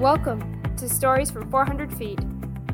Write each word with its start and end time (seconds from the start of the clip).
Welcome 0.00 0.62
to 0.78 0.88
Stories 0.88 1.30
from 1.30 1.50
400 1.50 1.92
Feet, 1.92 2.18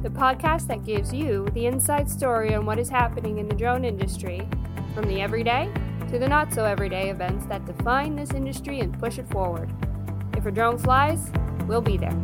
the 0.00 0.08
podcast 0.08 0.68
that 0.68 0.84
gives 0.84 1.12
you 1.12 1.48
the 1.54 1.66
inside 1.66 2.08
story 2.08 2.54
on 2.54 2.64
what 2.64 2.78
is 2.78 2.88
happening 2.88 3.38
in 3.38 3.48
the 3.48 3.54
drone 3.56 3.84
industry, 3.84 4.48
from 4.94 5.08
the 5.08 5.20
everyday 5.20 5.68
to 6.08 6.20
the 6.20 6.28
not 6.28 6.52
so 6.52 6.64
everyday 6.64 7.10
events 7.10 7.44
that 7.46 7.64
define 7.64 8.14
this 8.14 8.30
industry 8.30 8.78
and 8.78 8.96
push 9.00 9.18
it 9.18 9.28
forward. 9.28 9.74
If 10.36 10.46
a 10.46 10.52
drone 10.52 10.78
flies, 10.78 11.32
we'll 11.66 11.80
be 11.80 11.96
there. 11.96 12.16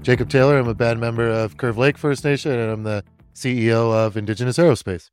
Jacob 0.00 0.30
Taylor. 0.30 0.58
I'm 0.58 0.68
a 0.68 0.74
band 0.74 1.00
member 1.00 1.28
of 1.28 1.58
Curve 1.58 1.76
Lake 1.76 1.98
First 1.98 2.24
Nation, 2.24 2.52
and 2.52 2.70
I'm 2.70 2.84
the 2.84 3.04
CEO 3.34 3.92
of 3.92 4.16
Indigenous 4.16 4.56
Aerospace. 4.56 5.10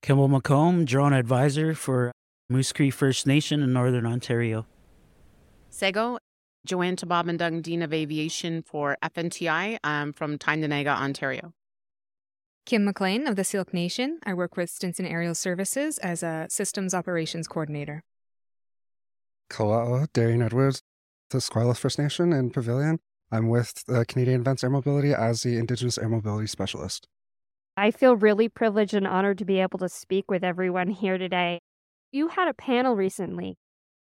Kimble 0.00 0.30
McComb, 0.30 0.86
drone 0.86 1.12
advisor 1.12 1.74
for 1.74 2.12
Moose 2.48 2.72
Cree 2.72 2.90
First 2.90 3.26
Nation 3.26 3.60
in 3.60 3.72
Northern 3.72 4.06
Ontario. 4.06 4.66
Sego, 5.68 6.18
Jo-Anne 6.64 6.94
Tabobandung, 6.94 7.60
Dean 7.60 7.82
of 7.82 7.92
Aviation 7.92 8.62
for 8.62 8.96
FNTI 9.02 9.78
I'm 9.82 10.12
from 10.12 10.38
Tyendinaga, 10.38 10.96
Ontario. 10.96 11.54
Kim 12.64 12.84
McLean 12.84 13.26
of 13.26 13.34
the 13.34 13.42
Syilx 13.42 13.72
Nation. 13.72 14.20
I 14.24 14.32
work 14.32 14.56
with 14.56 14.70
Stinson 14.70 15.06
Aerial 15.06 15.34
Services 15.34 15.98
as 15.98 16.22
a 16.22 16.46
systems 16.48 16.94
operations 16.94 17.48
coordinator. 17.48 18.04
Kala'o, 19.50 20.06
Darian 20.12 20.42
Edwards, 20.42 20.82
the 21.30 21.40
Squamish 21.40 21.78
First 21.78 21.98
Nation 21.98 22.32
in 22.32 22.50
Pavilion. 22.50 23.00
I'm 23.32 23.48
with 23.48 23.84
the 23.86 24.04
Canadian 24.04 24.40
Advanced 24.40 24.62
Air 24.62 24.70
Mobility 24.70 25.12
as 25.12 25.42
the 25.42 25.56
Indigenous 25.56 25.98
Air 25.98 26.08
Mobility 26.08 26.46
Specialist. 26.46 27.08
I 27.76 27.90
feel 27.90 28.16
really 28.16 28.48
privileged 28.48 28.94
and 28.94 29.06
honored 29.06 29.38
to 29.38 29.44
be 29.44 29.58
able 29.58 29.80
to 29.80 29.88
speak 29.88 30.30
with 30.30 30.44
everyone 30.44 30.90
here 30.90 31.18
today. 31.18 31.60
You 32.12 32.28
had 32.28 32.48
a 32.48 32.54
panel 32.54 32.94
recently. 32.94 33.58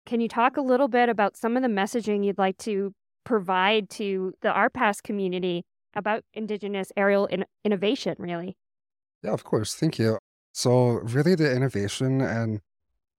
Can 0.06 0.20
you 0.20 0.28
talk 0.28 0.58
a 0.58 0.62
little 0.62 0.88
bit 0.88 1.10
about 1.10 1.38
some 1.38 1.56
of 1.56 1.64
the 1.64 1.70
messaging 1.70 2.26
you'd 2.26 2.38
like 2.38 2.58
to 2.60 2.94
provide 3.24 3.90
to 3.92 4.34
the 4.42 4.50
RPAS 4.50 5.02
community 5.02 5.64
about 5.96 6.24
Indigenous 6.34 6.92
aerial 6.98 7.26
in- 7.28 7.46
innovation, 7.64 8.16
really? 8.20 8.58
Yeah, 9.24 9.32
of 9.32 9.44
course. 9.44 9.74
Thank 9.74 9.98
you. 9.98 10.18
So, 10.52 11.00
really, 11.04 11.36
the 11.36 11.56
innovation 11.56 12.22
and 12.22 12.60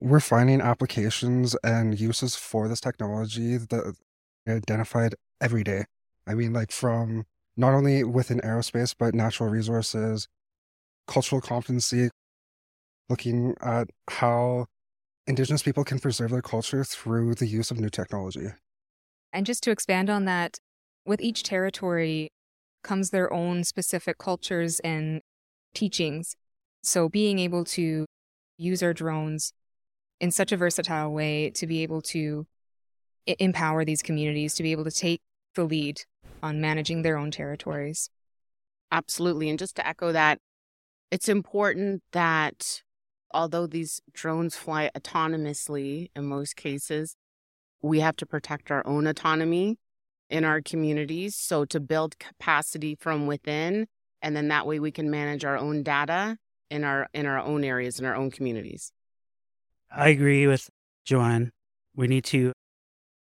we're 0.01 0.21
finding 0.21 0.61
applications 0.61 1.57
and 1.65 1.99
uses 1.99 2.37
for 2.37 2.69
this 2.69 2.81
technology 2.81 3.57
that 3.57 3.95
identified 4.47 5.15
every 5.41 5.65
day. 5.65 5.85
I 6.27 6.35
mean, 6.35 6.53
like 6.53 6.71
from 6.71 7.25
not 7.57 7.73
only 7.73 8.05
within 8.05 8.41
aerospace, 8.41 8.95
but 8.99 9.15
natural 9.15 9.49
resources, 9.49 10.29
cultural 11.07 11.41
competency, 11.41 12.11
looking 13.09 13.55
at 13.63 13.89
how 14.11 14.67
Indigenous 15.27 15.63
people 15.63 15.85
can 15.85 15.99
preserve 15.99 16.31
their 16.31 16.43
culture 16.43 16.85
through 16.85 17.35
the 17.35 17.47
use 17.47 17.71
of 17.71 17.81
new 17.81 17.89
technology. 17.89 18.49
And 19.33 19.47
just 19.47 19.63
to 19.65 19.71
expand 19.71 20.11
on 20.11 20.27
that, 20.27 20.59
with 21.07 21.21
each 21.21 21.43
territory 21.43 22.31
comes 22.83 23.11
their 23.11 23.33
own 23.33 23.65
specific 23.65 24.19
cultures 24.19 24.81
and 24.81 25.23
teachings. 25.75 26.37
So 26.83 27.09
being 27.09 27.39
able 27.39 27.65
to 27.65 28.05
use 28.59 28.83
our 28.83 28.93
drones 28.93 29.53
in 30.21 30.31
such 30.31 30.53
a 30.53 30.57
versatile 30.57 31.11
way 31.11 31.51
to 31.51 31.67
be 31.67 31.83
able 31.83 32.03
to 32.03 32.47
empower 33.27 33.85
these 33.85 34.03
communities 34.03 34.55
to 34.55 34.63
be 34.63 34.73
able 34.73 34.85
to 34.85 34.91
take 34.91 35.23
the 35.55 35.65
lead 35.65 36.03
on 36.43 36.61
managing 36.61 37.03
their 37.03 37.17
own 37.17 37.31
territories. 37.31 38.11
Absolutely. 38.93 39.49
And 39.49 39.59
just 39.59 39.77
to 39.77 39.87
echo 39.87 40.13
that, 40.13 40.39
it's 41.11 41.29
important 41.29 42.03
that 42.13 42.83
although 43.35 43.67
these 43.67 44.01
drones 44.13 44.57
fly 44.57 44.91
autonomously 44.97 46.11
in 46.17 46.25
most 46.25 46.57
cases, 46.57 47.17
we 47.83 48.01
have 48.01 48.17
to 48.17 48.27
protect 48.27 48.71
our 48.71 48.87
own 48.87 49.07
autonomy 49.07 49.77
in 50.31 50.45
our 50.45 50.63
communities. 50.63 51.37
So 51.37 51.67
to 51.67 51.81
build 51.81 52.19
capacity 52.19 52.97
from 52.99 53.27
within, 53.27 53.87
and 54.23 54.35
then 54.35 54.49
that 54.49 54.67
way 54.67 54.81
we 54.81 54.91
can 54.91 55.11
manage 55.11 55.45
our 55.45 55.59
own 55.59 55.83
data 55.83 56.39
in 56.71 56.85
our 56.85 57.09
in 57.13 57.27
our 57.27 57.39
own 57.39 57.63
areas 57.63 57.99
in 57.99 58.07
our 58.07 58.15
own 58.15 58.31
communities. 58.31 58.91
I 59.95 60.09
agree 60.09 60.47
with 60.47 60.71
Jo-Anne. 61.05 61.51
We 61.95 62.09
need 62.09 62.25
to 62.27 62.53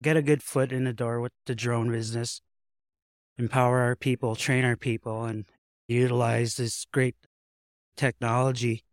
get 0.02 0.16
a 0.16 0.22
good 0.22 0.42
foot 0.42 0.72
in 0.72 0.84
the 0.84 0.92
door 0.92 1.20
with 1.20 1.32
the 1.46 1.54
drone 1.54 1.90
business, 1.90 2.40
empower 3.36 3.80
our 3.80 3.96
people, 3.96 4.36
train 4.36 4.64
our 4.64 4.76
people, 4.76 5.24
and 5.24 5.44
utilize 5.88 6.56
this 6.56 6.86
great 6.92 7.16
technology 7.96 8.84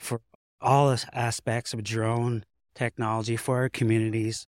for 0.00 0.20
all 0.60 0.96
aspects 1.12 1.72
of 1.72 1.84
drone 1.84 2.44
technology 2.74 3.36
for 3.36 3.58
our 3.58 3.68
communities 3.68 4.46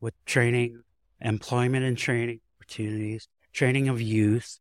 with 0.00 0.14
training, 0.24 0.82
employment 1.20 1.84
and 1.84 1.98
training 1.98 2.40
opportunities, 2.58 3.28
training 3.52 3.88
of 3.88 4.00
youth, 4.00 4.58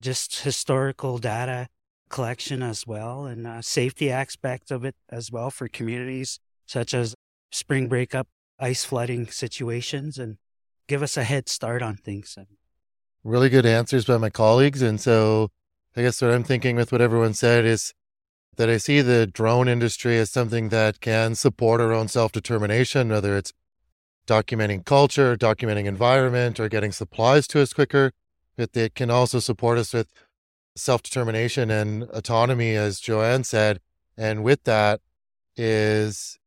just 0.00 0.40
historical 0.40 1.18
data 1.18 1.68
collection 2.08 2.62
as 2.62 2.86
well, 2.86 3.24
and 3.24 3.46
uh, 3.46 3.62
safety 3.62 4.10
aspects 4.10 4.70
of 4.70 4.84
it 4.84 4.94
as 5.08 5.30
well 5.30 5.50
for 5.50 5.68
communities 5.68 6.38
such 6.66 6.94
as 6.94 7.14
spring 7.50 7.88
breakup 7.88 8.28
ice 8.58 8.84
flooding 8.84 9.26
situations 9.26 10.18
and 10.18 10.36
give 10.86 11.02
us 11.02 11.16
a 11.16 11.24
head 11.24 11.48
start 11.48 11.82
on 11.82 11.96
things. 11.96 12.36
Really 13.24 13.48
good 13.48 13.66
answers 13.66 14.04
by 14.04 14.18
my 14.18 14.30
colleagues. 14.30 14.82
And 14.82 15.00
so 15.00 15.50
I 15.96 16.02
guess 16.02 16.20
what 16.22 16.30
I'm 16.30 16.44
thinking 16.44 16.76
with 16.76 16.92
what 16.92 17.00
everyone 17.00 17.34
said 17.34 17.64
is 17.64 17.92
that 18.56 18.68
I 18.68 18.76
see 18.76 19.00
the 19.00 19.26
drone 19.26 19.68
industry 19.68 20.18
as 20.18 20.30
something 20.30 20.68
that 20.68 21.00
can 21.00 21.34
support 21.34 21.80
our 21.80 21.92
own 21.92 22.08
self 22.08 22.32
determination, 22.32 23.08
whether 23.08 23.36
it's 23.36 23.52
documenting 24.26 24.84
culture, 24.84 25.36
documenting 25.36 25.86
environment, 25.86 26.60
or 26.60 26.68
getting 26.68 26.92
supplies 26.92 27.46
to 27.48 27.60
us 27.60 27.72
quicker. 27.72 28.12
But 28.56 28.76
it 28.76 28.94
can 28.94 29.10
also 29.10 29.38
support 29.38 29.78
us 29.78 29.92
with 29.92 30.08
self 30.76 31.02
determination 31.02 31.70
and 31.70 32.04
autonomy, 32.04 32.74
as 32.74 33.00
Jo-Anne 33.00 33.44
said. 33.44 33.80
And 34.16 34.44
with 34.44 34.64
that 34.64 35.00
is 35.56 36.38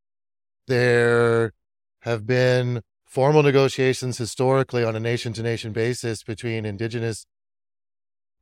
there 0.67 1.53
have 2.01 2.25
been 2.25 2.81
formal 3.05 3.43
negotiations 3.43 4.17
historically 4.17 4.83
on 4.83 4.95
a 4.95 4.99
nation 4.99 5.33
to 5.33 5.43
nation 5.43 5.71
basis 5.71 6.23
between 6.23 6.65
indigenous 6.65 7.25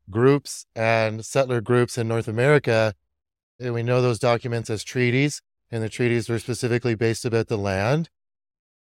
groups 0.10 0.66
and 0.76 1.26
settler 1.26 1.62
groups 1.62 1.98
in 1.98 2.08
North 2.08 2.28
America. 2.28 2.94
And 3.64 3.74
we 3.74 3.82
know 3.82 4.02
those 4.02 4.20
documents 4.20 4.70
as 4.70 4.84
treaties, 4.84 5.42
and 5.72 5.82
the 5.82 5.88
treaties 5.88 6.28
were 6.28 6.38
specifically 6.38 6.96
based 6.96 7.24
about 7.24 7.48
the 7.48 7.58
land. 7.58 8.10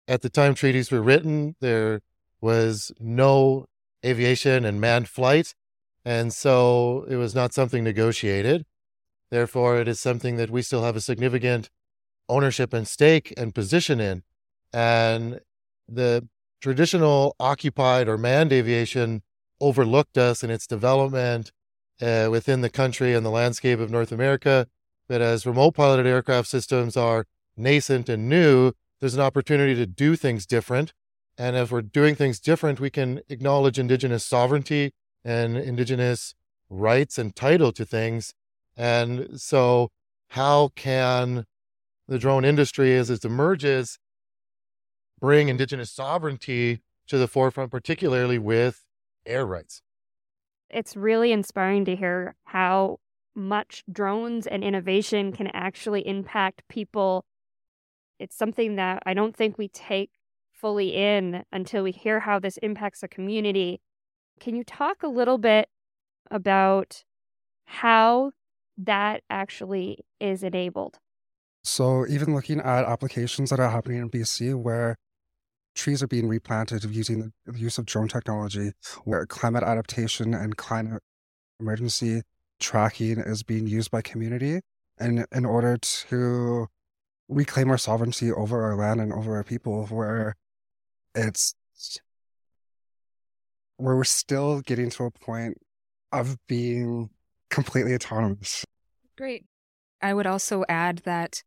At 0.06 0.20
the 0.20 0.28
time 0.28 0.54
treaties 0.54 0.90
were 0.90 1.00
written, 1.00 1.56
there 1.60 2.00
was 2.42 2.92
no 3.00 3.64
aviation 4.04 4.66
and 4.66 4.78
manned 4.78 5.08
flight, 5.08 5.54
and 6.04 6.34
so 6.34 7.06
it 7.08 7.16
was 7.16 7.34
not 7.34 7.54
something 7.54 7.82
negotiated. 7.82 8.66
Therefore, 9.30 9.78
it 9.78 9.88
is 9.88 10.00
something 10.00 10.36
that 10.36 10.50
we 10.50 10.60
still 10.60 10.82
have 10.82 10.96
a 10.96 11.00
significant 11.00 11.70
ownership 12.28 12.74
and 12.74 12.86
stake 12.86 13.32
and 13.38 13.54
position 13.54 14.00
in. 14.00 14.22
And 14.70 15.40
the 15.88 16.28
traditional 16.60 17.34
occupied 17.40 18.06
or 18.06 18.18
manned 18.18 18.52
aviation 18.52 19.22
overlooked 19.62 20.18
us 20.18 20.44
in 20.44 20.50
its 20.50 20.66
development 20.66 21.52
uh, 22.00 22.28
within 22.30 22.60
the 22.60 22.70
country 22.70 23.14
and 23.14 23.24
the 23.24 23.30
landscape 23.30 23.78
of 23.80 23.90
North 23.90 24.12
America. 24.12 24.66
But 25.08 25.20
as 25.20 25.46
remote 25.46 25.72
piloted 25.72 26.06
aircraft 26.06 26.48
systems 26.48 26.96
are 26.96 27.26
nascent 27.56 28.08
and 28.08 28.28
new, 28.28 28.72
there's 29.00 29.14
an 29.14 29.20
opportunity 29.20 29.74
to 29.74 29.86
do 29.86 30.16
things 30.16 30.46
different. 30.46 30.92
And 31.36 31.56
if 31.56 31.70
we're 31.70 31.82
doing 31.82 32.14
things 32.14 32.40
different, 32.40 32.80
we 32.80 32.90
can 32.90 33.20
acknowledge 33.28 33.78
Indigenous 33.78 34.24
sovereignty 34.24 34.92
and 35.24 35.56
Indigenous 35.56 36.34
rights 36.68 37.18
and 37.18 37.34
title 37.34 37.72
to 37.72 37.84
things. 37.84 38.34
And 38.76 39.40
so, 39.40 39.90
how 40.30 40.68
can 40.74 41.46
the 42.08 42.18
drone 42.18 42.44
industry, 42.44 42.96
as 42.96 43.10
it 43.10 43.24
emerges, 43.24 43.98
bring 45.20 45.48
indigenous 45.48 45.90
sovereignty 45.90 46.80
to 47.06 47.18
the 47.18 47.28
forefront, 47.28 47.70
particularly 47.70 48.38
with 48.38 48.84
air 49.26 49.44
rights. 49.46 49.82
It's 50.70 50.96
really 50.96 51.32
inspiring 51.32 51.84
to 51.86 51.96
hear 51.96 52.34
how 52.44 52.98
much 53.34 53.84
drones 53.90 54.46
and 54.46 54.62
innovation 54.62 55.32
can 55.32 55.46
actually 55.48 56.06
impact 56.06 56.62
people. 56.68 57.24
It's 58.18 58.36
something 58.36 58.76
that 58.76 59.02
I 59.06 59.14
don't 59.14 59.34
think 59.34 59.56
we 59.56 59.68
take 59.68 60.10
fully 60.52 60.94
in 60.94 61.44
until 61.52 61.84
we 61.84 61.92
hear 61.92 62.20
how 62.20 62.38
this 62.38 62.58
impacts 62.58 63.00
the 63.00 63.08
community. 63.08 63.80
Can 64.40 64.56
you 64.56 64.64
talk 64.64 65.02
a 65.02 65.08
little 65.08 65.38
bit 65.38 65.68
about 66.30 67.04
how 67.64 68.32
that 68.76 69.22
actually 69.30 70.04
is 70.20 70.42
enabled? 70.42 70.98
So, 71.64 72.06
even 72.06 72.34
looking 72.34 72.60
at 72.60 72.84
applications 72.84 73.50
that 73.50 73.60
are 73.60 73.70
happening 73.70 73.98
in 73.98 74.10
BC 74.10 74.54
where 74.54 74.96
trees 75.74 76.02
are 76.02 76.08
being 76.08 76.28
replanted 76.28 76.84
using 76.84 77.32
the 77.46 77.58
use 77.58 77.78
of 77.78 77.86
drone 77.86 78.08
technology, 78.08 78.72
where 79.04 79.24
climate 79.26 79.62
adaptation 79.62 80.34
and 80.34 80.56
climate 80.56 81.02
emergency 81.60 82.22
tracking 82.60 83.18
is 83.18 83.42
being 83.42 83.66
used 83.66 83.90
by 83.90 84.02
community. 84.02 84.60
And 84.98 85.26
in 85.32 85.44
order 85.44 85.76
to 85.78 86.66
reclaim 87.28 87.70
our 87.70 87.78
sovereignty 87.78 88.32
over 88.32 88.64
our 88.64 88.74
land 88.74 89.00
and 89.00 89.12
over 89.12 89.36
our 89.36 89.44
people 89.44 89.86
where 89.86 90.34
it's 91.14 91.54
where 93.76 93.94
we're 93.94 94.04
still 94.04 94.60
getting 94.60 94.90
to 94.90 95.04
a 95.04 95.10
point 95.10 95.58
of 96.10 96.36
being 96.48 97.10
completely 97.48 97.94
autonomous. 97.94 98.64
Great. 99.16 99.44
I 100.02 100.14
would 100.14 100.26
also 100.26 100.64
add 100.68 100.98
that 101.04 101.42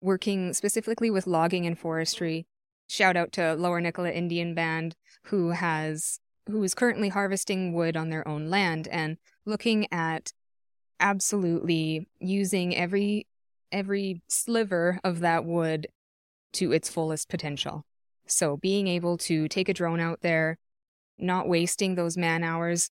working 0.00 0.52
specifically 0.54 1.10
with 1.10 1.26
logging 1.26 1.66
and 1.66 1.78
forestry, 1.78 2.46
shout 2.86 3.16
out 3.16 3.32
to 3.32 3.54
Lower 3.54 3.80
Nicola 3.80 4.10
Indian 4.10 4.54
Band 4.54 4.94
who 5.24 5.50
has 5.50 6.20
who 6.48 6.62
is 6.62 6.74
currently 6.74 7.08
harvesting 7.08 7.72
wood 7.72 7.96
on 7.96 8.10
their 8.10 8.26
own 8.26 8.48
land 8.48 8.86
and 8.88 9.16
looking 9.44 9.92
at 9.92 10.32
absolutely 11.00 12.08
using 12.20 12.76
every 12.76 13.26
every 13.72 14.22
sliver 14.28 15.00
of 15.02 15.20
that 15.20 15.44
wood 15.44 15.88
to 16.52 16.72
its 16.72 16.88
fullest 16.88 17.28
potential. 17.28 17.84
So 18.26 18.56
being 18.56 18.86
able 18.88 19.18
to 19.18 19.48
take 19.48 19.68
a 19.68 19.74
drone 19.74 20.00
out 20.00 20.20
there, 20.22 20.58
not 21.18 21.48
wasting 21.48 21.94
those 21.94 22.16
man 22.16 22.42
hours, 22.42 22.90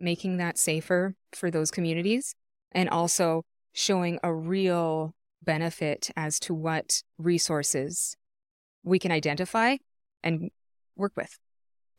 making 0.00 0.38
that 0.38 0.58
safer 0.58 1.14
for 1.32 1.50
those 1.50 1.70
communities, 1.70 2.34
and 2.72 2.88
also 2.88 3.44
showing 3.72 4.18
a 4.22 4.34
real 4.34 5.14
benefit 5.42 6.10
as 6.16 6.40
to 6.40 6.54
what 6.54 7.02
resources 7.18 8.16
we 8.86 8.98
can 8.98 9.12
identify 9.12 9.76
and 10.22 10.50
work 10.96 11.12
with. 11.16 11.38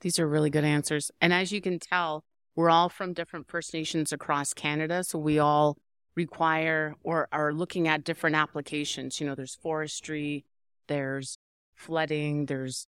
These 0.02 0.20
are 0.20 0.28
really 0.28 0.50
good 0.50 0.64
answers. 0.64 1.12
And 1.22 1.34
as 1.34 1.52
you 1.52 1.62
can 1.62 1.80
tell, 1.80 2.24
we're 2.56 2.70
all 2.70 2.90
from 2.90 3.14
different 3.14 3.48
First 3.48 3.74
Nations 3.74 4.12
across 4.12 4.54
Canada. 4.54 5.04
So 5.04 5.20
we 5.20 5.38
all 5.38 5.78
require 6.16 6.96
or 7.04 7.28
are 7.32 7.54
looking 7.54 7.88
at 7.88 8.04
different 8.04 8.36
applications. 8.36 9.20
You 9.20 9.28
know, 9.28 9.36
there's 9.36 9.56
forestry, 9.56 10.46
there's 10.88 11.38
flooding, 11.76 12.46
there's 12.46 12.88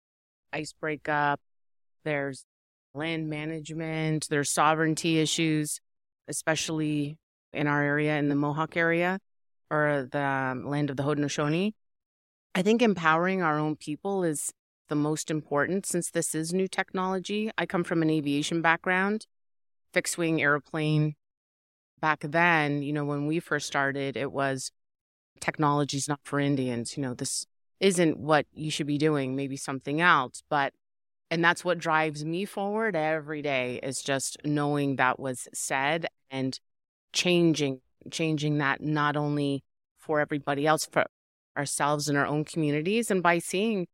ice 0.54 0.74
breakup, 0.74 1.40
there's 2.04 2.46
land 2.94 3.30
management, 3.30 4.28
there's 4.30 4.50
sovereignty 4.50 5.20
issues, 5.20 5.80
especially 6.28 7.18
in 7.54 7.68
our 7.68 7.82
area, 7.84 8.18
in 8.18 8.30
the 8.30 8.36
Mohawk 8.36 8.78
area 8.78 9.20
or 9.70 10.08
the 10.12 10.24
um, 10.24 10.66
land 10.66 10.90
of 10.90 10.98
the 10.98 11.04
Haudenosaunee. 11.04 11.74
I 12.54 12.62
think 12.62 12.82
empowering 12.82 13.42
our 13.42 13.58
own 13.58 13.78
people 13.78 14.24
is 14.24 14.52
the 14.90 14.96
most 14.96 15.32
important 15.32 15.86
since 15.86 16.12
this 16.12 16.36
is 16.36 16.54
new 16.54 16.68
technology. 16.68 17.50
I 17.58 17.66
come 17.66 17.86
from 17.86 18.02
an 18.02 18.10
aviation 18.10 18.62
background, 18.62 19.26
fixed 19.94 20.18
wing 20.18 20.42
airplane. 20.42 21.16
Back 22.02 22.22
then, 22.22 22.82
you 22.82 22.92
know, 22.92 23.06
when 23.06 23.26
we 23.26 23.40
first 23.40 23.68
started, 23.68 24.18
it 24.18 24.32
was 24.32 24.72
technology's 25.40 26.10
not 26.10 26.20
for 26.24 26.40
Indians. 26.40 26.98
You 26.98 27.04
know, 27.04 27.14
this 27.14 27.46
isn't 27.80 28.18
what 28.18 28.48
you 28.54 28.70
should 28.70 28.88
be 28.88 28.98
doing, 28.98 29.36
maybe 29.36 29.56
something 29.56 30.02
else. 30.02 30.44
But, 30.50 30.74
and 31.30 31.44
that's 31.44 31.64
what 31.64 31.78
drives 31.78 32.26
me 32.26 32.44
forward 32.44 32.96
every 32.96 33.42
day 33.42 33.80
is 33.82 34.02
just 34.02 34.38
knowing 34.44 34.98
that 34.98 35.20
was 35.20 35.48
said 35.54 36.08
and 36.30 36.60
changing, 37.14 37.80
changing 38.10 38.58
that 38.58 38.82
not 38.82 39.16
only 39.16 39.64
for 40.00 40.20
everybody 40.20 40.68
else, 40.68 40.86
for 40.92 41.06
ourselves 41.58 42.08
in 42.10 42.16
our 42.16 42.26
own 42.26 42.46
communities. 42.46 43.12
And 43.12 43.22
by 43.22 43.40
seeing 43.40 43.88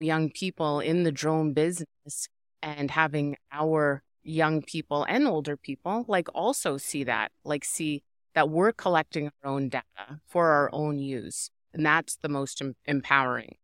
young 0.00 0.30
people 0.30 0.80
in 0.80 1.02
the 1.02 1.12
drone 1.12 1.52
business 1.52 2.28
and 2.62 2.90
having 2.90 3.36
our 3.52 4.02
young 4.22 4.62
people 4.62 5.04
and 5.08 5.26
older 5.26 5.56
people 5.56 6.04
like 6.06 6.28
also 6.34 6.76
see 6.76 7.04
that 7.04 7.32
like 7.44 7.64
see 7.64 8.02
that 8.34 8.48
we're 8.48 8.72
collecting 8.72 9.30
our 9.42 9.50
own 9.50 9.68
data 9.68 10.20
for 10.26 10.50
our 10.50 10.68
own 10.72 10.98
use 10.98 11.50
and 11.72 11.84
that's 11.86 12.16
the 12.16 12.28
most 12.28 12.60
em- 12.60 12.76
empowering 12.84 13.56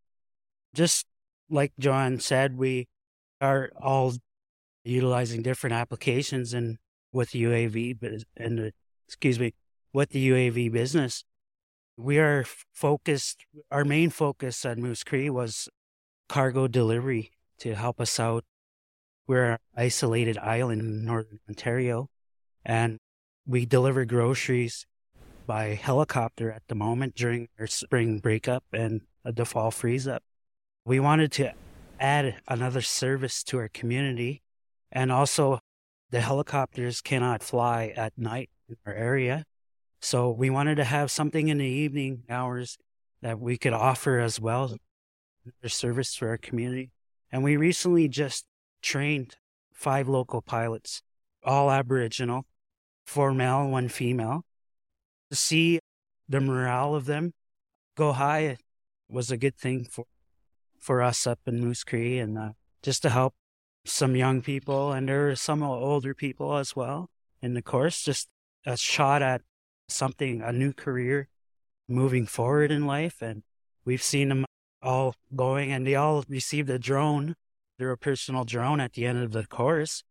just 0.72 1.06
like 1.50 1.72
Jo-Anne 1.78 2.20
said 2.20 2.56
we 2.56 2.88
are 3.40 3.70
all 3.80 4.14
utilizing 4.82 5.42
different 5.42 5.74
applications 5.74 6.54
and 6.54 6.78
with 7.12 7.30
uav 7.30 8.24
and 8.36 8.72
excuse 9.06 9.38
me 9.38 9.52
with 9.92 10.10
the 10.10 10.30
uav 10.30 10.72
business 10.72 11.22
we 11.96 12.18
are 12.18 12.44
focused 12.72 13.44
our 13.70 13.84
main 13.84 14.10
focus 14.10 14.64
at 14.64 14.78
moose 14.78 15.02
cree 15.02 15.30
was 15.30 15.68
cargo 16.28 16.66
delivery 16.66 17.32
to 17.58 17.74
help 17.74 18.00
us 18.00 18.20
out. 18.20 18.44
We're 19.26 19.52
an 19.52 19.58
isolated 19.76 20.38
island 20.38 20.82
in 20.82 21.04
northern 21.04 21.40
Ontario, 21.48 22.10
and 22.64 22.98
we 23.46 23.64
deliver 23.64 24.04
groceries 24.04 24.86
by 25.46 25.74
helicopter 25.74 26.50
at 26.50 26.62
the 26.68 26.74
moment 26.74 27.14
during 27.14 27.48
our 27.58 27.66
spring 27.66 28.18
breakup 28.18 28.64
and 28.72 29.02
the 29.24 29.44
fall 29.44 29.70
freeze 29.70 30.06
up. 30.06 30.22
We 30.84 31.00
wanted 31.00 31.32
to 31.32 31.54
add 31.98 32.36
another 32.46 32.82
service 32.82 33.42
to 33.44 33.58
our 33.58 33.68
community, 33.68 34.42
and 34.92 35.10
also 35.10 35.60
the 36.10 36.20
helicopters 36.20 37.00
cannot 37.00 37.42
fly 37.42 37.92
at 37.96 38.16
night 38.16 38.50
in 38.68 38.76
our 38.86 38.94
area. 38.94 39.44
So 40.00 40.30
we 40.30 40.50
wanted 40.50 40.76
to 40.76 40.84
have 40.84 41.10
something 41.10 41.48
in 41.48 41.58
the 41.58 41.64
evening 41.64 42.22
hours 42.28 42.78
that 43.22 43.40
we 43.40 43.56
could 43.56 43.72
offer 43.72 44.18
as 44.18 44.40
well 44.40 44.76
their 45.60 45.70
service 45.70 46.14
for 46.14 46.28
our 46.28 46.38
community. 46.38 46.90
And 47.30 47.42
we 47.42 47.56
recently 47.56 48.08
just 48.08 48.44
trained 48.82 49.36
five 49.72 50.08
local 50.08 50.42
pilots, 50.42 51.02
all 51.44 51.70
Aboriginal, 51.70 52.46
four 53.04 53.32
male, 53.32 53.68
one 53.68 53.88
female. 53.88 54.44
To 55.30 55.36
see 55.36 55.80
the 56.28 56.40
morale 56.40 56.94
of 56.94 57.06
them 57.06 57.32
go 57.96 58.12
high 58.12 58.58
was 59.08 59.30
a 59.30 59.36
good 59.36 59.56
thing 59.56 59.86
for 59.90 60.04
for 60.78 61.02
us 61.02 61.26
up 61.26 61.40
in 61.46 61.58
Moose 61.58 61.82
Cree, 61.82 62.18
and 62.18 62.38
uh, 62.38 62.50
just 62.80 63.02
to 63.02 63.10
help 63.10 63.34
some 63.84 64.14
young 64.14 64.42
people 64.42 64.92
and 64.92 65.08
there 65.08 65.30
are 65.30 65.36
some 65.36 65.62
older 65.62 66.14
people 66.14 66.56
as 66.56 66.76
well 66.76 67.10
in 67.42 67.54
the 67.54 67.62
course. 67.62 68.02
Just 68.02 68.28
a 68.64 68.76
shot 68.76 69.22
at 69.22 69.42
something, 69.88 70.42
a 70.42 70.52
new 70.52 70.72
career, 70.72 71.28
moving 71.88 72.26
forward 72.26 72.70
in 72.70 72.86
life, 72.86 73.22
and 73.22 73.42
we've 73.84 74.02
seen 74.02 74.28
them 74.28 74.44
all 74.82 75.14
going 75.34 75.72
and 75.72 75.86
they 75.86 75.94
all 75.94 76.24
received 76.28 76.70
a 76.70 76.78
drone, 76.78 77.34
their 77.78 77.96
personal 77.96 78.44
drone 78.44 78.80
at 78.80 78.92
the 78.92 79.06
end 79.06 79.22
of 79.22 79.32
the 79.32 79.46
course. 79.46 80.02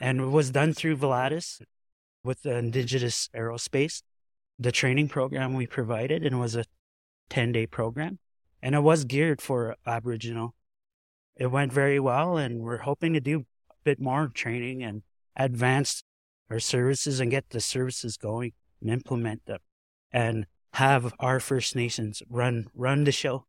And 0.00 0.20
it 0.20 0.26
was 0.26 0.50
done 0.50 0.72
through 0.72 0.96
Volatus 0.96 1.60
with 2.24 2.42
the 2.42 2.56
Indigenous 2.56 3.28
Aerospace, 3.34 4.02
the 4.58 4.72
training 4.72 5.08
program 5.08 5.54
we 5.54 5.66
provided, 5.66 6.24
and 6.24 6.36
it 6.36 6.38
was 6.38 6.54
a 6.54 6.64
10 7.30 7.52
day 7.52 7.66
program. 7.66 8.18
And 8.62 8.74
it 8.74 8.80
was 8.80 9.04
geared 9.04 9.40
for 9.40 9.76
Aboriginal. 9.86 10.54
It 11.36 11.46
went 11.46 11.72
very 11.72 12.00
well, 12.00 12.36
and 12.36 12.60
we're 12.60 12.78
hoping 12.78 13.12
to 13.12 13.20
do 13.20 13.46
a 13.70 13.74
bit 13.84 14.00
more 14.00 14.28
training 14.28 14.82
and 14.82 15.02
advance 15.36 16.02
our 16.50 16.58
services 16.58 17.20
and 17.20 17.30
get 17.30 17.50
the 17.50 17.60
services 17.60 18.16
going 18.16 18.52
and 18.80 18.90
implement 18.90 19.46
them 19.46 19.60
and 20.12 20.46
have 20.74 21.12
our 21.18 21.40
First 21.40 21.74
Nations 21.74 22.22
run 22.28 22.66
run 22.74 23.04
the 23.04 23.12
show. 23.12 23.46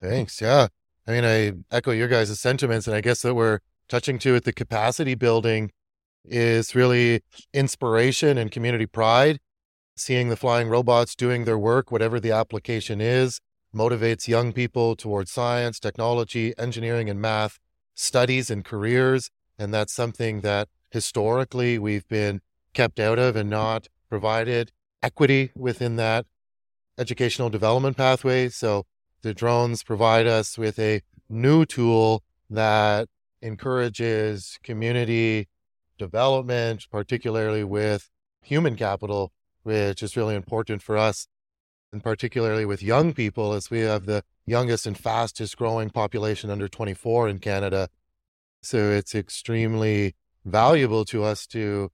Thanks. 0.00 0.40
Yeah. 0.40 0.68
I 1.06 1.10
mean, 1.12 1.24
I 1.24 1.74
echo 1.74 1.90
your 1.90 2.08
guys' 2.08 2.38
sentiments, 2.38 2.86
and 2.86 2.94
I 2.94 3.00
guess 3.00 3.22
that 3.22 3.34
we're 3.34 3.60
touching 3.88 4.18
to 4.20 4.36
at 4.36 4.44
the 4.44 4.52
capacity 4.52 5.14
building 5.14 5.70
is 6.24 6.74
really 6.74 7.22
inspiration 7.54 8.36
and 8.36 8.50
community 8.50 8.86
pride. 8.86 9.38
Seeing 9.96 10.28
the 10.28 10.36
flying 10.36 10.68
robots 10.68 11.16
doing 11.16 11.44
their 11.44 11.58
work, 11.58 11.90
whatever 11.90 12.20
the 12.20 12.30
application 12.30 13.00
is, 13.00 13.40
motivates 13.74 14.28
young 14.28 14.52
people 14.52 14.94
towards 14.94 15.30
science, 15.30 15.80
technology, 15.80 16.52
engineering, 16.56 17.10
and 17.10 17.20
math 17.20 17.58
studies 17.94 18.50
and 18.50 18.64
careers. 18.64 19.30
And 19.58 19.74
that's 19.74 19.92
something 19.92 20.42
that 20.42 20.68
historically 20.90 21.78
we've 21.78 22.06
been 22.06 22.40
kept 22.74 23.00
out 23.00 23.18
of 23.18 23.34
and 23.34 23.50
not 23.50 23.88
provided 24.08 24.72
equity 25.02 25.50
within 25.54 25.96
that 25.96 26.26
educational 26.98 27.50
development 27.50 27.96
pathway. 27.96 28.48
So 28.48 28.86
the 29.22 29.34
drones 29.34 29.82
provide 29.82 30.26
us 30.26 30.58
with 30.58 30.78
a 30.78 31.02
new 31.28 31.64
tool 31.64 32.22
that 32.50 33.08
encourages 33.42 34.58
community 34.62 35.48
development, 35.98 36.86
particularly 36.90 37.64
with 37.64 38.10
human 38.42 38.76
capital, 38.76 39.32
which 39.62 40.02
is 40.02 40.16
really 40.16 40.34
important 40.34 40.82
for 40.82 40.96
us, 40.96 41.28
and 41.92 42.02
particularly 42.02 42.64
with 42.64 42.82
young 42.82 43.12
people, 43.12 43.52
as 43.52 43.70
we 43.70 43.80
have 43.80 44.06
the 44.06 44.22
youngest 44.46 44.86
and 44.86 44.96
fastest 44.98 45.56
growing 45.56 45.90
population 45.90 46.50
under 46.50 46.68
24 46.68 47.28
in 47.28 47.38
Canada. 47.38 47.88
So 48.62 48.90
it's 48.90 49.14
extremely 49.14 50.14
valuable 50.44 51.04
to 51.06 51.22
us 51.24 51.46
to 51.48 51.90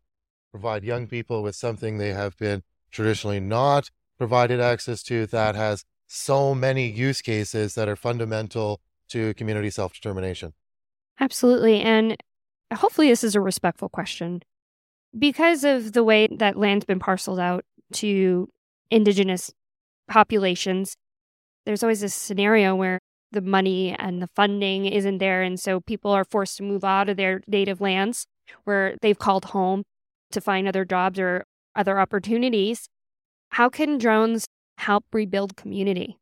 provide 0.54 0.84
young 0.84 1.08
people 1.08 1.42
with 1.42 1.56
something 1.56 1.98
they 1.98 2.12
have 2.12 2.36
been 2.36 2.62
traditionally 2.92 3.40
not 3.40 3.90
provided 4.16 4.60
access 4.60 5.02
to 5.02 5.26
that 5.26 5.56
has 5.56 5.84
so 6.06 6.54
many 6.54 6.88
use 6.88 7.20
cases 7.20 7.74
that 7.74 7.88
are 7.88 7.96
fundamental 7.96 8.80
to 9.08 9.34
community 9.34 9.68
self 9.68 9.92
determination. 9.92 10.52
Absolutely. 11.18 11.80
And 11.80 12.16
hopefully, 12.72 13.08
this 13.08 13.24
is 13.24 13.34
a 13.34 13.40
respectful 13.40 13.88
question. 13.88 14.42
Because 15.18 15.64
of 15.64 15.92
the 15.92 16.04
way 16.04 16.28
that 16.30 16.56
land's 16.56 16.84
been 16.84 17.00
parceled 17.00 17.40
out 17.40 17.64
to 17.94 18.48
Indigenous 18.92 19.50
populations, 20.06 20.94
there's 21.66 21.82
always 21.82 22.00
this 22.00 22.14
scenario 22.14 22.76
where 22.76 23.00
the 23.32 23.40
money 23.40 23.92
and 23.98 24.22
the 24.22 24.28
funding 24.36 24.86
isn't 24.86 25.18
there. 25.18 25.42
And 25.42 25.58
so 25.58 25.80
people 25.80 26.12
are 26.12 26.24
forced 26.24 26.58
to 26.58 26.62
move 26.62 26.84
out 26.84 27.08
of 27.08 27.16
their 27.16 27.42
native 27.48 27.80
lands 27.80 28.28
where 28.62 28.94
they've 29.02 29.18
called 29.18 29.46
home 29.46 29.82
to 30.30 30.40
find 30.40 30.66
other 30.66 30.84
jobs 30.84 31.18
or 31.18 31.44
other 31.74 31.98
opportunities. 31.98 32.88
How 33.50 33.68
can 33.68 33.98
drones 33.98 34.46
help 34.78 35.04
rebuild 35.12 35.56
community? 35.56 36.18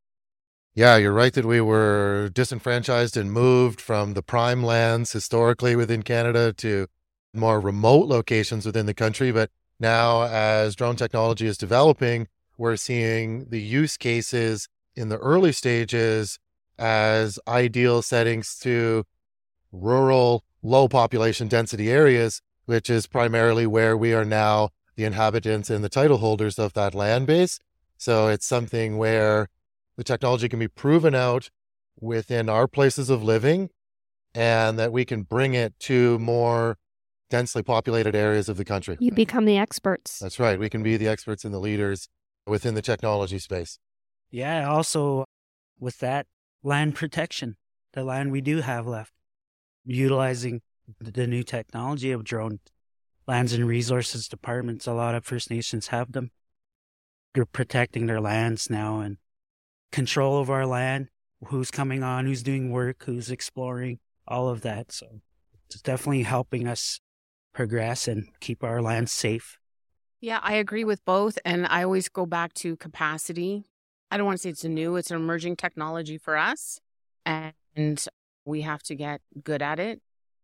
Yeah, 0.75 0.97
you're 0.97 1.13
right 1.13 1.33
that 1.35 1.45
we 1.45 1.61
were 1.61 2.31
disenfranchised 2.33 3.17
and 3.17 3.31
moved 3.31 3.81
from 3.81 4.15
the 4.15 4.23
prime 4.23 4.63
lands 4.63 5.13
historically 5.13 5.77
within 5.77 6.03
Canada 6.03 6.53
to 6.55 6.87
more 7.35 7.61
remote 7.61 8.09
locations 8.09 8.65
within 8.65 8.87
the 8.87 8.95
country. 8.95 9.33
But 9.33 9.51
now, 9.79 10.23
as 10.23 10.75
drone 10.75 10.97
technology 10.97 11.47
is 11.47 11.59
developing, 11.59 12.29
we're 12.57 12.77
seeing 12.77 13.47
the 13.51 13.61
use 13.61 13.97
cases 13.97 14.69
in 14.95 15.09
the 15.09 15.19
early 15.19 15.53
stages 15.53 16.39
as 16.79 17.39
ideal 17.47 18.01
settings 18.01 18.59
to 18.61 19.05
rural, 19.73 20.45
low 20.63 20.89
population 20.89 21.49
density 21.49 21.91
areas, 21.91 22.41
which 22.67 22.89
is 22.89 23.07
primarily 23.07 23.67
where 23.67 23.97
we 23.97 24.13
are 24.13 24.25
now 24.25 24.71
the 24.97 25.05
inhabitants 25.05 25.71
and 25.71 25.83
the 25.83 25.89
title 25.89 26.19
holders 26.19 26.59
of 26.59 26.75
that 26.75 26.95
land 26.95 27.27
base. 27.27 27.59
So 27.97 28.29
it's 28.29 28.47
something 28.47 28.99
where 28.99 29.49
the 29.97 30.05
technology 30.05 30.49
can 30.49 30.59
be 30.59 30.69
proven 30.69 31.15
out 31.15 31.51
within 32.01 32.49
our 32.49 32.67
places 32.67 33.11
of 33.11 33.23
living 33.23 33.71
and 34.35 34.79
that 34.79 34.93
we 34.93 35.05
can 35.05 35.23
bring 35.23 35.55
it 35.55 35.79
to 35.81 36.19
more 36.19 36.79
densely 37.31 37.63
populated 37.63 38.15
areas 38.15 38.49
of 38.49 38.57
the 38.57 38.65
country. 38.65 38.97
You 39.01 39.13
become 39.13 39.45
the 39.45 39.57
experts. 39.57 40.19
That's 40.19 40.39
right. 40.39 40.59
We 40.59 40.69
can 40.69 40.83
be 40.83 40.97
the 40.97 41.09
experts 41.09 41.45
and 41.45 41.55
the 41.55 41.59
leaders 41.59 42.09
within 42.47 42.75
the 42.75 42.83
technology 42.83 43.39
space. 43.39 43.79
Yeah, 44.31 44.69
also 44.69 45.25
with 45.79 45.99
that 45.99 46.27
land 46.63 46.95
protection, 46.95 47.57
the 47.93 48.05
land 48.05 48.33
we 48.33 48.41
do 48.41 48.61
have 48.61 48.87
left, 48.87 49.13
utilizing 49.85 50.61
the 51.01 51.27
new 51.27 51.43
technology 51.43 52.13
of 52.13 52.25
drone 52.25 52.61
lands 53.27 53.53
and 53.53 53.67
resources 53.67 54.29
departments. 54.29 54.87
A 54.87 54.93
lot 54.93 55.15
of 55.15 55.25
First 55.25 55.51
Nations 55.51 55.89
have 55.89 56.13
them. 56.13 56.31
They're 57.35 57.47
protecting 57.47 58.07
their 58.07 58.21
lands 58.21 58.69
now 58.69 59.01
and 59.01 59.17
control 59.91 60.41
of 60.41 60.51
our 60.51 60.67
land, 60.67 61.09
who's 61.47 61.71
coming 61.71 62.03
on, 62.03 62.27
who's 62.27 62.43
doing 62.43 62.71
work, 62.71 63.05
who's 63.05 63.31
exploring, 63.31 63.99
all 64.27 64.49
of 64.49 64.63
that. 64.63 64.93
So 64.93 65.21
it's 65.67 65.81
definitely 65.81 66.25
helping 66.25 66.67
us 66.67 67.01
progress 67.55 68.09
and 68.09 68.29
keep 68.41 68.63
our 68.63 68.83
land 68.83 69.11
safe. 69.11 69.59
Yeah, 70.21 70.41
I 70.43 70.55
agree 70.55 70.85
with 70.85 71.05
both. 71.05 71.39
And 71.45 71.67
I 71.67 71.83
always 71.83 72.09
go 72.09 72.27
back 72.27 72.55
to 72.55 72.77
capacity. 72.77 73.65
I 74.11 74.17
don't 74.17 74.27
want 74.27 74.39
to 74.39 74.43
say 74.43 74.51
it's 74.51 74.65
new, 74.65 74.97
it's 74.97 75.11
an 75.11 75.17
emerging 75.17 75.57
technology 75.57 76.19
for 76.19 76.37
us. 76.37 76.81
And 77.25 78.05
we 78.45 78.63
have 78.63 78.83
to 78.85 78.95
get 78.95 79.21
good 79.43 79.63
at 79.63 79.81
it 79.81 80.03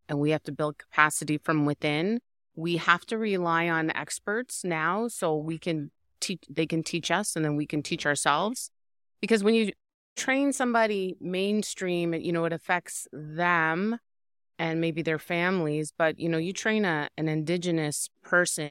and 0.09 0.19
we 0.19 0.31
have 0.31 0.43
to 0.45 0.53
build 0.53 0.79
capacity 0.79 1.39
from 1.39 1.67
within. 1.67 2.21
We 2.55 2.79
have 2.79 3.05
to 3.07 3.19
rely 3.19 3.69
on 3.69 3.91
experts 3.91 4.65
now 4.65 5.09
so 5.09 5.37
we 5.37 5.59
can 5.59 5.91
teach 6.21 6.43
they 6.51 6.67
can 6.67 6.83
teach 6.83 7.11
us 7.11 7.37
and 7.37 7.45
then 7.45 7.57
we 7.57 7.67
can 7.67 7.83
teach 7.83 8.07
ourselves. 8.07 8.71
Because 9.21 9.45
when 9.45 9.55
you 9.55 9.73
train 10.19 10.53
somebody 10.53 11.17
mainstream 11.21 12.13
you 12.13 12.33
know 12.33 12.45
it 12.45 12.53
affects 12.53 13.07
them 13.13 13.97
and 14.59 14.81
maybe 14.81 15.01
their 15.01 15.19
families 15.19 15.93
but 15.97 16.19
you 16.19 16.29
know 16.29 16.39
you 16.39 16.53
train 16.53 16.85
a 16.85 17.09
an 17.17 17.29
indigenous 17.29 18.11
person 18.25 18.71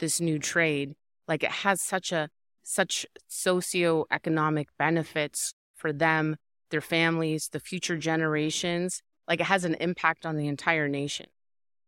this 0.00 0.20
new 0.20 0.40
trade 0.40 0.94
like 1.28 1.44
it 1.44 1.52
has 1.52 1.80
such 1.80 2.10
a 2.10 2.28
such 2.64 3.06
socioeconomic 3.30 4.66
benefits 4.76 5.54
for 5.76 5.92
them 5.92 6.36
their 6.70 6.80
families 6.80 7.48
the 7.52 7.60
future 7.60 7.96
generations 7.96 9.00
like 9.28 9.40
it 9.40 9.44
has 9.46 9.64
an 9.64 9.74
impact 9.74 10.26
on 10.26 10.36
the 10.36 10.48
entire 10.48 10.88
nation 10.88 11.26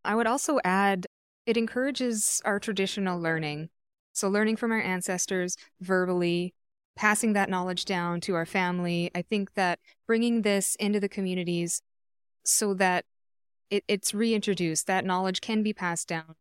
I 0.05 0.15
would 0.15 0.27
also 0.27 0.61
add 0.65 1.07
it 1.47 1.57
encourages 1.57 2.41
our 2.45 2.61
traditional 2.61 3.21
learning. 3.21 3.71
So, 4.13 4.29
learning 4.29 4.57
from 4.57 4.73
our 4.73 4.81
ancestors 4.81 5.57
verbally, 5.81 6.55
passing 6.97 7.33
that 7.33 7.51
knowledge 7.51 7.85
down 7.85 8.21
to 8.23 8.35
our 8.35 8.47
family. 8.47 9.11
I 9.15 9.23
think 9.23 9.55
that 9.55 9.79
bringing 10.07 10.43
this 10.43 10.75
into 10.77 11.01
the 11.01 11.09
communities 11.09 11.83
so 12.45 12.75
that 12.75 13.05
it, 13.71 13.85
it's 13.89 14.13
reintroduced, 14.13 14.87
that 14.87 15.05
knowledge 15.05 15.41
can 15.41 15.63
be 15.63 15.73
passed 15.73 16.09
down 16.09 16.35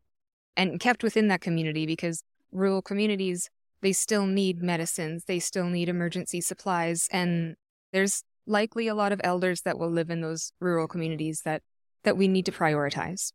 and 0.58 0.80
kept 0.80 1.04
within 1.04 1.28
that 1.30 1.42
community 1.42 1.86
because 1.86 2.24
rural 2.52 2.82
communities, 2.82 3.50
they 3.82 3.94
still 3.94 4.26
need 4.26 4.62
medicines, 4.62 5.26
they 5.26 5.40
still 5.40 5.70
need 5.70 5.88
emergency 5.88 6.42
supplies. 6.42 7.08
And 7.12 7.56
there's 7.94 8.24
likely 8.50 8.88
a 8.88 8.96
lot 8.96 9.12
of 9.12 9.22
elders 9.24 9.62
that 9.62 9.78
will 9.78 9.90
live 9.92 10.10
in 10.10 10.22
those 10.22 10.52
rural 10.60 10.88
communities 10.88 11.42
that, 11.46 11.62
that 12.04 12.18
we 12.18 12.28
need 12.28 12.46
to 12.46 12.52
prioritize. 12.52 13.32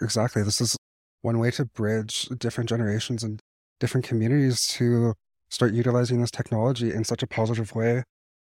Exactly. 0.00 0.42
This 0.42 0.60
is 0.60 0.76
one 1.22 1.38
way 1.38 1.50
to 1.52 1.64
bridge 1.64 2.28
different 2.38 2.68
generations 2.68 3.24
and 3.24 3.40
different 3.80 4.06
communities 4.06 4.66
to 4.68 5.14
start 5.48 5.72
utilizing 5.72 6.20
this 6.20 6.30
technology 6.30 6.92
in 6.92 7.04
such 7.04 7.22
a 7.22 7.26
positive 7.26 7.74
way 7.74 8.02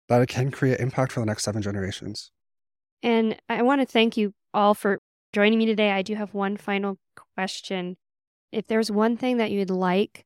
that 0.09 0.23
it 0.23 0.29
can 0.29 0.51
create 0.51 0.81
impact 0.81 1.13
for 1.13 1.21
the 1.21 1.27
next 1.27 1.43
seven 1.43 1.63
generations. 1.63 2.31
And 3.03 3.37
I 3.49 3.63
want 3.63 3.81
to 3.81 3.87
thank 3.87 4.17
you 4.17 4.33
all 4.55 4.75
for 4.75 4.99
joining 5.33 5.59
me 5.59 5.67
today. 5.67 5.91
I 5.91 6.03
do 6.03 6.15
have 6.15 6.33
one 6.33 6.57
final 6.57 6.99
question. 7.37 7.97
If 8.53 8.67
there's 8.67 8.91
one 8.91 9.17
thing 9.17 9.37
that 9.37 9.51
you'd 9.51 9.71
like 9.71 10.25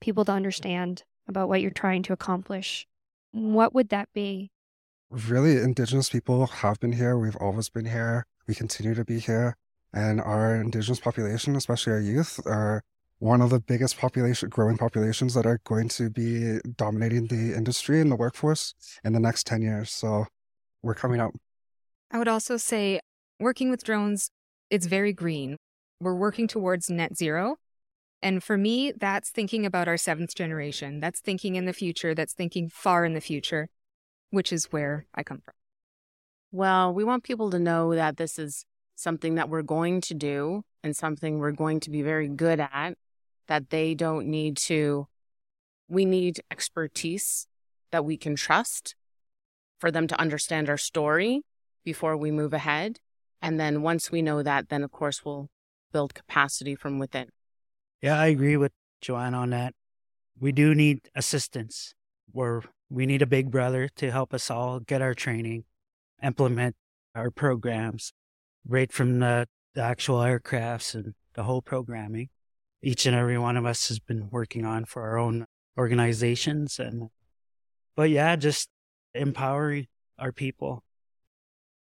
people 0.00 0.24
to 0.24 0.32
understand 0.32 1.04
about 1.28 1.48
what 1.48 1.60
you're 1.60 1.70
trying 1.70 2.02
to 2.04 2.12
accomplish, 2.12 2.86
what 3.32 3.74
would 3.74 3.90
that 3.90 4.08
be? 4.12 4.50
Really, 5.10 5.56
Indigenous 5.56 6.10
people 6.10 6.46
have 6.46 6.78
been 6.80 6.92
here. 6.92 7.18
We've 7.18 7.36
always 7.36 7.70
been 7.70 7.86
here. 7.86 8.26
We 8.46 8.54
continue 8.54 8.94
to 8.94 9.04
be 9.04 9.18
here. 9.18 9.56
And 9.92 10.20
our 10.20 10.54
indigenous 10.56 11.00
population, 11.00 11.56
especially 11.56 11.94
our 11.94 12.00
youth, 12.00 12.38
are 12.46 12.82
one 13.18 13.40
of 13.40 13.48
the 13.48 13.58
biggest 13.58 13.98
population 13.98 14.50
growing 14.50 14.76
populations 14.76 15.32
that 15.32 15.46
are 15.46 15.60
going 15.64 15.88
to 15.88 16.10
be 16.10 16.58
dominating 16.76 17.26
the 17.26 17.56
industry 17.56 18.00
and 18.00 18.12
the 18.12 18.16
workforce 18.16 18.74
in 19.02 19.14
the 19.14 19.20
next 19.20 19.46
10 19.46 19.62
years. 19.62 19.90
So 19.90 20.26
we're 20.82 20.94
coming 20.94 21.20
up. 21.20 21.32
I 22.10 22.18
would 22.18 22.28
also 22.28 22.58
say 22.58 23.00
working 23.40 23.70
with 23.70 23.82
drones, 23.82 24.30
it's 24.70 24.86
very 24.86 25.12
green. 25.12 25.56
We're 26.00 26.14
working 26.14 26.46
towards 26.46 26.90
net 26.90 27.16
zero. 27.16 27.56
And 28.22 28.42
for 28.42 28.58
me, 28.58 28.92
that's 28.92 29.30
thinking 29.30 29.64
about 29.64 29.88
our 29.88 29.96
seventh 29.96 30.34
generation. 30.34 31.00
That's 31.00 31.20
thinking 31.20 31.56
in 31.56 31.64
the 31.64 31.72
future. 31.72 32.14
That's 32.14 32.34
thinking 32.34 32.68
far 32.68 33.04
in 33.04 33.14
the 33.14 33.20
future, 33.20 33.68
which 34.30 34.52
is 34.52 34.66
where 34.66 35.06
I 35.14 35.22
come 35.22 35.40
from. 35.44 35.54
Well, 36.50 36.94
we 36.94 37.04
want 37.04 37.24
people 37.24 37.50
to 37.50 37.58
know 37.58 37.94
that 37.94 38.16
this 38.16 38.38
is 38.38 38.64
something 38.94 39.34
that 39.36 39.48
we're 39.48 39.62
going 39.62 40.00
to 40.02 40.14
do 40.14 40.64
and 40.82 40.96
something 40.96 41.38
we're 41.38 41.52
going 41.52 41.80
to 41.80 41.90
be 41.90 42.02
very 42.02 42.28
good 42.28 42.60
at, 42.60 42.94
that 43.46 43.70
they 43.70 43.94
don't 43.94 44.26
need 44.26 44.56
to, 44.56 45.06
we 45.88 46.04
need 46.04 46.40
expertise 46.50 47.46
that 47.90 48.04
we 48.04 48.16
can 48.16 48.34
trust 48.34 48.94
for 49.78 49.90
them 49.90 50.06
to 50.06 50.20
understand 50.20 50.68
our 50.68 50.76
story 50.76 51.42
before 51.84 52.16
we 52.16 52.30
move 52.30 52.52
ahead. 52.52 52.98
And 53.40 53.58
then 53.58 53.82
once 53.82 54.10
we 54.10 54.20
know 54.20 54.42
that, 54.42 54.68
then 54.68 54.82
of 54.82 54.90
course 54.90 55.24
we'll 55.24 55.48
build 55.92 56.14
capacity 56.14 56.74
from 56.74 56.98
within. 56.98 57.28
Yeah, 58.02 58.18
I 58.18 58.26
agree 58.26 58.56
with 58.56 58.72
Jo-Anne 59.00 59.34
on 59.34 59.50
that. 59.50 59.74
We 60.38 60.52
do 60.52 60.74
need 60.74 61.08
assistance 61.14 61.94
where 62.30 62.62
we 62.90 63.06
need 63.06 63.22
a 63.22 63.26
big 63.26 63.50
brother 63.50 63.88
to 63.96 64.10
help 64.10 64.32
us 64.32 64.50
all 64.50 64.80
get 64.80 65.02
our 65.02 65.14
training, 65.14 65.64
implement 66.22 66.76
our 67.14 67.30
programs, 67.30 68.12
right 68.66 68.92
from 68.92 69.18
the, 69.18 69.46
the 69.74 69.82
actual 69.82 70.18
aircrafts 70.18 70.94
and 70.94 71.14
the 71.34 71.44
whole 71.44 71.62
programming. 71.62 72.28
Each 72.82 73.06
and 73.06 73.16
every 73.16 73.38
one 73.38 73.56
of 73.56 73.66
us 73.66 73.88
has 73.88 73.98
been 73.98 74.28
working 74.30 74.64
on 74.64 74.84
for 74.84 75.02
our 75.02 75.18
own 75.18 75.46
organizations 75.76 76.78
and 76.78 77.10
but 77.96 78.10
yeah, 78.10 78.36
just 78.36 78.68
empowering 79.12 79.88
our 80.20 80.30
people. 80.30 80.84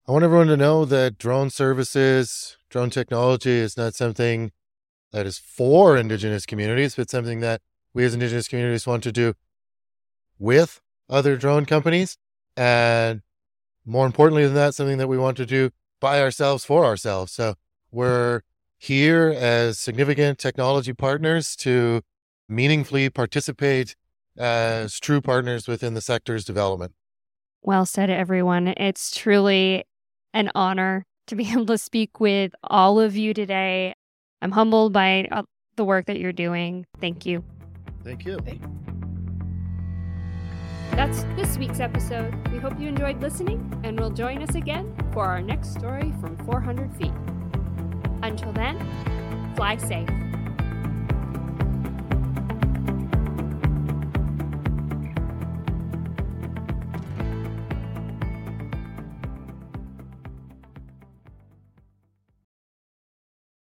I 0.09 0.13
want 0.13 0.25
everyone 0.25 0.47
to 0.47 0.57
know 0.57 0.87
that 0.87 1.19
drone 1.19 1.51
services, 1.51 2.57
drone 2.71 2.89
technology 2.89 3.51
is 3.51 3.77
not 3.77 3.95
something 3.95 4.53
that 5.13 5.27
is 5.27 5.39
for 5.39 5.95
Indigenous 5.97 6.47
communities, 6.47 6.95
but 6.95 7.11
something 7.11 7.41
that 7.41 7.61
we 7.93 8.05
as 8.05 8.15
Indigenous 8.15 8.49
communities 8.49 8.87
want 8.87 9.03
to 9.03 9.13
do 9.13 9.35
with 10.39 10.81
other 11.09 11.37
drone 11.37 11.67
companies. 11.67 12.17
And 12.57 13.23
more 13.85 14.07
importantly 14.07 14.45
than 14.45 14.55
that, 14.55 14.75
something 14.75 14.99
that 14.99 15.09
we 15.09 15.19
want 15.19 15.37
to 15.39 15.47
do 15.47 15.71
by 16.01 16.21
ourselves 16.21 16.65
for 16.65 16.85
ourselves. 16.85 17.33
So 17.33 17.55
we're 17.91 18.43
here 18.79 19.35
as 19.37 19.79
significant 19.79 20.39
technology 20.39 20.93
partners 20.93 21.57
to 21.57 22.03
meaningfully 22.49 23.11
participate 23.11 23.97
as 24.37 25.01
true 25.01 25.21
partners 25.21 25.67
within 25.67 25.95
the 25.95 26.01
sector's 26.01 26.45
development. 26.45 26.93
Well 27.63 27.87
said, 27.87 28.11
everyone. 28.11 28.69
It's 28.77 29.17
truly 29.17 29.85
an 30.35 30.51
honor 30.55 31.05
to 31.29 31.37
be 31.37 31.51
able 31.53 31.67
to 31.67 31.79
speak 31.79 32.21
with 32.21 32.55
all 32.63 33.01
of 33.01 33.17
you 33.17 33.35
today. 33.35 33.95
I'm 34.43 34.53
humbled 34.53 34.93
by 34.93 35.27
uh, 35.31 35.43
the 35.77 35.85
work 35.85 36.07
that 36.07 36.19
you're 36.19 36.33
doing. 36.33 36.87
Thank 37.01 37.27
you. 37.27 37.43
Thank 38.05 38.25
you. 38.25 38.39
That's 40.97 41.25
this 41.37 41.59
week's 41.59 41.79
episode. 41.79 42.35
We 42.51 42.57
hope 42.57 42.81
you 42.81 42.89
enjoyed 42.89 43.21
listening 43.21 43.79
and 43.85 44.01
will 44.01 44.09
join 44.09 44.43
us 44.43 44.55
again 44.55 44.97
for 45.13 45.27
our 45.27 45.43
next 45.43 45.75
story 45.75 46.11
from 46.23 46.39
400 46.47 46.91
feet. 46.97 47.13
Until 48.23 48.51
then, 48.53 48.79
fly 49.57 49.77
safe. 49.77 50.09